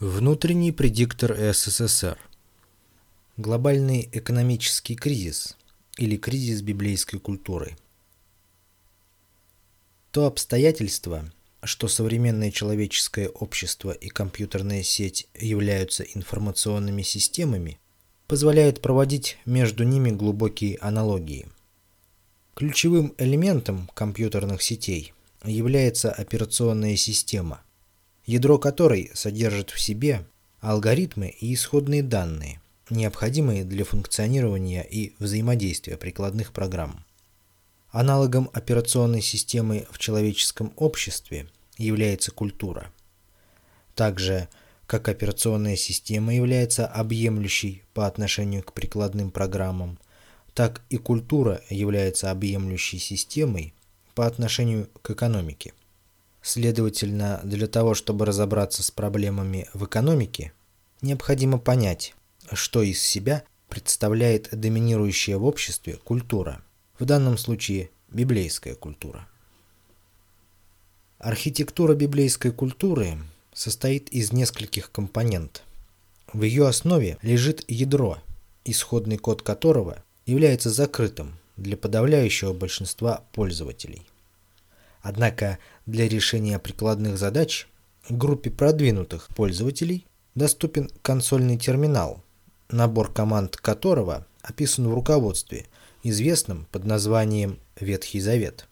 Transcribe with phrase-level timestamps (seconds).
[0.00, 2.20] Внутренний предиктор СССР.
[3.36, 5.56] Глобальный экономический кризис
[5.96, 7.76] или кризис библейской культуры.
[10.12, 11.24] То обстоятельство,
[11.64, 17.80] что современное человеческое общество и компьютерная сеть являются информационными системами,
[18.28, 21.48] позволяет проводить между ними глубокие аналогии.
[22.54, 25.12] Ключевым элементом компьютерных сетей
[25.42, 27.62] является операционная система–
[28.28, 30.22] ядро которой содержит в себе
[30.60, 32.60] алгоритмы и исходные данные,
[32.90, 37.06] необходимые для функционирования и взаимодействия прикладных программ.
[37.90, 42.92] Аналогом операционной системы в человеческом обществе является культура.
[43.94, 44.48] Также,
[44.86, 49.98] как операционная система является объемлющей по отношению к прикладным программам,
[50.52, 53.72] так и культура является объемлющей системой
[54.14, 55.72] по отношению к экономике.
[56.48, 60.54] Следовательно, для того, чтобы разобраться с проблемами в экономике,
[61.02, 62.14] необходимо понять,
[62.54, 66.62] что из себя представляет доминирующая в обществе культура,
[66.98, 69.28] в данном случае библейская культура.
[71.18, 73.18] Архитектура библейской культуры
[73.52, 75.62] состоит из нескольких компонент.
[76.32, 78.22] В ее основе лежит ядро,
[78.64, 84.06] исходный код которого является закрытым для подавляющего большинства пользователей.
[85.02, 87.68] Однако для решения прикладных задач
[88.08, 92.22] группе продвинутых пользователей доступен консольный терминал,
[92.70, 95.66] набор команд которого описан в руководстве,
[96.02, 98.66] известном под названием «Ветхий Завет».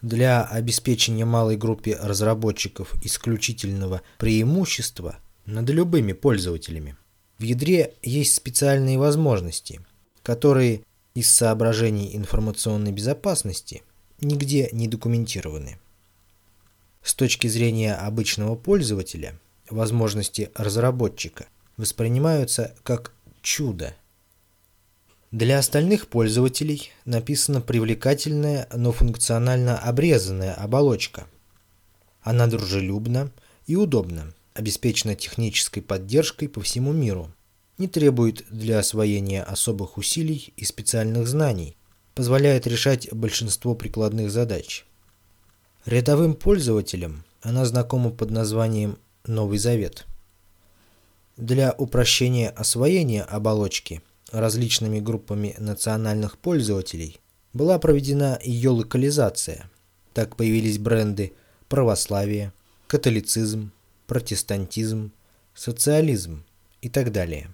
[0.00, 6.96] Для обеспечения малой группе разработчиков исключительного преимущества над любыми пользователями
[7.38, 9.80] в ядре есть специальные возможности,
[10.22, 10.82] которые
[11.14, 13.82] из соображений информационной безопасности–
[14.22, 15.78] нигде не документированы.
[17.02, 23.12] С точки зрения обычного пользователя, возможности разработчика воспринимаются как
[23.42, 23.94] чудо.
[25.32, 31.26] Для остальных пользователей написана привлекательная, но функционально обрезанная оболочка.
[32.20, 33.32] Она дружелюбна
[33.66, 37.32] и удобна, обеспечена технической поддержкой по всему миру,
[37.78, 41.76] не требует для освоения особых усилий и специальных знаний,
[42.14, 44.84] позволяет решать большинство прикладных задач.
[45.86, 50.06] Рядовым пользователям она знакома под названием «Новый Завет».
[51.36, 57.18] Для упрощения освоения оболочки различными группами национальных пользователей
[57.52, 59.70] была проведена ее локализация.
[60.14, 61.32] Так появились бренды
[61.68, 62.52] православие,
[62.86, 63.72] католицизм,
[64.06, 65.10] протестантизм,
[65.54, 66.44] социализм
[66.82, 67.50] и так далее.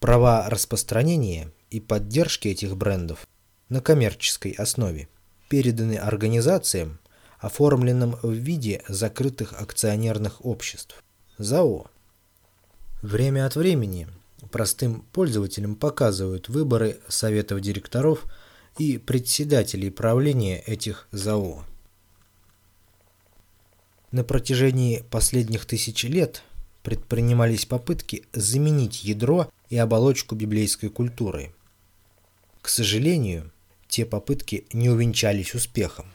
[0.00, 3.26] Права распространения и поддержки этих брендов
[3.68, 5.08] на коммерческой основе,
[5.48, 6.98] переданы организациям,
[7.38, 11.02] оформленным в виде закрытых акционерных обществ
[11.38, 11.90] ЗАО.
[13.02, 14.08] Время от времени
[14.50, 18.24] простым пользователям показывают выборы советов директоров
[18.78, 21.64] и председателей правления этих ЗАО.
[24.10, 26.42] На протяжении последних тысяч лет
[26.82, 31.52] предпринимались попытки заменить ядро и оболочку библейской культуры.
[32.62, 33.50] К сожалению,
[33.88, 36.06] те попытки не увенчались успехом,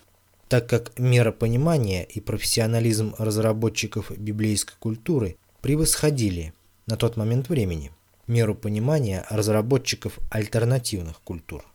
[0.48, 6.54] так как мера понимания и профессионализм разработчиков библейской культуры превосходили
[6.88, 7.92] на тот момент времени
[8.28, 11.66] меру понимания разработчиков альтернативных культур.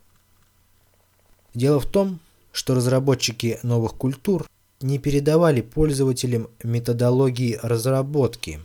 [1.53, 2.19] Дело в том,
[2.51, 4.47] что разработчики новых культур
[4.81, 8.59] не передавали пользователям методологии разработки,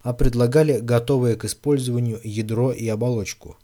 [0.00, 3.56] а предлагали готовое к использованию ядро и оболочку–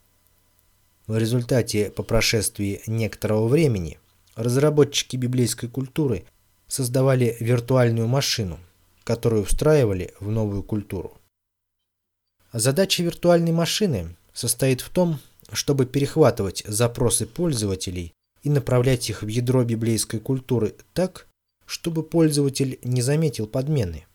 [1.06, 3.98] в результате, по прошествии некоторого времени,
[4.36, 6.24] разработчики библейской культуры
[6.68, 8.58] создавали виртуальную машину,
[9.04, 11.18] которую встраивали в новую культуру.
[12.52, 15.18] Задача виртуальной машины состоит в том,
[15.52, 18.12] чтобы перехватывать запросы пользователей
[18.42, 21.26] и направлять их в ядро библейской культуры так,
[21.66, 24.06] чтобы пользователь не заметил подмены.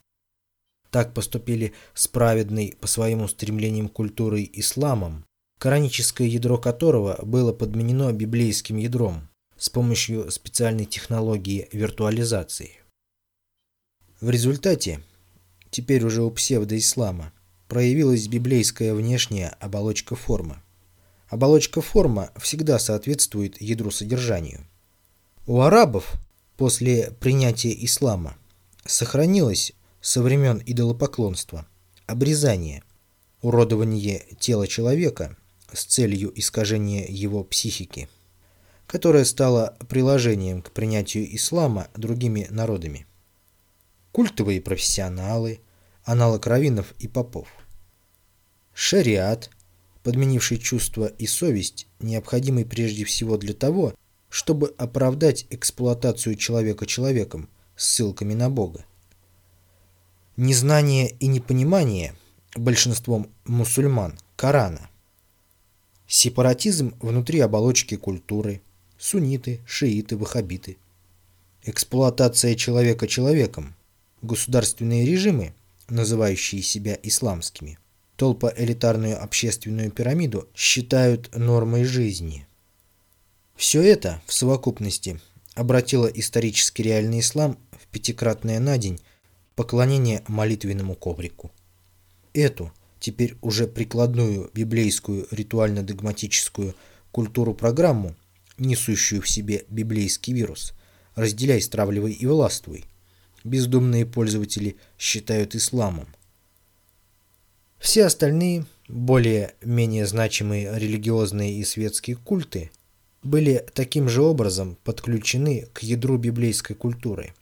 [0.91, 5.26] Так поступили с праведной по своим устремлениям культурой исламом,
[5.66, 12.73] кораническое ядро которого было подменено библейским ядром с помощью специальной технологии виртуализации.
[14.22, 15.02] В результате,
[15.72, 17.34] теперь уже у псевдоислама,
[17.67, 20.62] проявилась библейская внешняя оболочка формы.
[21.29, 24.67] Оболочка форма всегда соответствует ядру содержанию.
[25.47, 26.14] У арабов
[26.58, 28.38] после принятия ислама
[28.85, 31.66] сохранилось со времен идолопоклонства
[32.06, 32.84] обрезание,
[33.41, 35.35] уродование тела человека
[35.72, 38.09] с целью искажения его психики,
[38.88, 43.06] которое стало приложением к принятию ислама другими народами.
[44.12, 45.59] Культовые профессионалы,
[46.03, 47.47] аналог раввинов и попов.
[48.73, 49.50] Шариат,
[50.03, 53.94] подменивший чувство и совесть, необходимый прежде всего для того,
[54.29, 58.85] чтобы оправдать эксплуатацию человека человеком, ссылками на Бога.
[60.38, 62.14] Незнание и непонимание
[62.56, 64.90] большинством мусульман Корана.
[66.07, 68.61] Сепаратизм внутри оболочки культуры,
[68.97, 70.78] сунниты, шииты, ваххабиты.
[71.63, 73.75] Эксплуатация человека человеком,
[74.22, 75.53] государственные режимы,
[75.90, 77.79] называющие себя исламскими,
[78.17, 82.46] толпа элитарную общественную пирамиду считают нормой жизни.
[83.55, 85.19] Все это в совокупности
[85.55, 88.99] обратило исторически реальный ислам в пятикратное на день
[89.55, 91.52] поклонение молитвенному коврику.
[92.34, 96.75] Эту, теперь уже прикладную библейскую ритуально-догматическую
[97.11, 98.15] культуру-программу,
[98.57, 100.73] несущую в себе библейский вирус,
[101.15, 102.85] разделяй, стравливай и властвуй,
[103.43, 106.07] бездумные пользователи считают исламом.
[107.79, 112.71] Все остальные, более-менее значимые религиозные и светские культы–
[113.25, 117.33] были таким же образом подключены к ядру библейской культуры.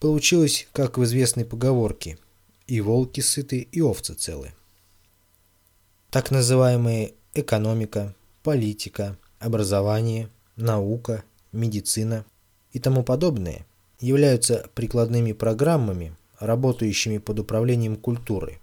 [0.00, 2.18] Получилось, как в известной поговорке
[2.70, 4.52] «и волки сыты, и овцы целы».
[6.10, 12.24] Так называемые экономика, политика, образование, наука, медицина
[12.72, 13.66] и тому подобное
[14.00, 18.60] являются прикладными программами, работающими под управлением культуры.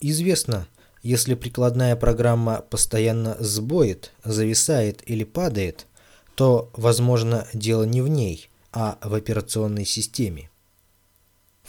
[0.00, 0.66] Известно,
[1.02, 5.86] если прикладная программа постоянно сбоит, зависает или падает,
[6.34, 10.49] то, возможно, дело не в ней, а в операционной системе.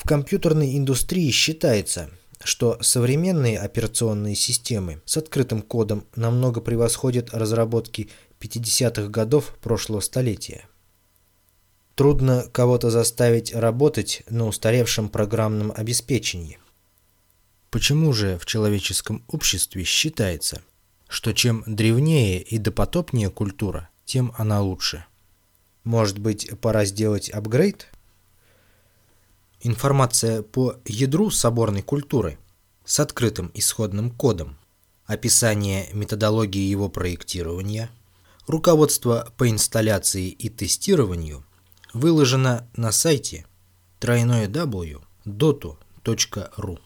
[0.01, 2.09] В компьютерной индустрии считается,
[2.44, 8.09] что современные операционные системы с открытым кодом намного превосходят разработки
[8.39, 10.65] 50-х годов прошлого столетия.
[11.94, 16.57] Трудно кого-то заставить работать на устаревшем программном обеспечении.
[17.69, 20.63] Почему же в человеческом обществе считается,
[21.07, 25.06] что чем древнее и допотопнее культура, тем она лучше?
[25.83, 27.90] Может быть, пора сделать апгрейд?
[29.63, 32.40] Информация по ядру соборной культуры
[32.84, 34.58] с открытым исходным кодом,
[35.06, 37.92] описание методологии его проектирования,
[38.48, 41.46] руководство по инсталляции и тестированию
[41.94, 43.46] выложено на сайте
[44.00, 46.80] www.dotu.ru.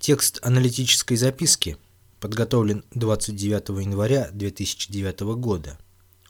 [0.00, 1.76] Текст аналитической записки
[2.18, 5.78] подготовлен 29 января 2009 года.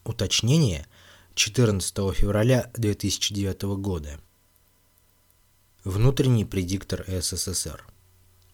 [0.03, 0.85] Уточнение
[1.35, 4.19] 14 февраля 2009 года.
[5.83, 7.85] Внутренний предиктор СССР.